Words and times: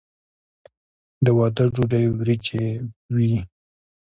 د 1.25 1.27
واده 1.37 1.65
ډوډۍ 1.73 2.05
وریجې 2.17 2.65
وي. 3.15 3.35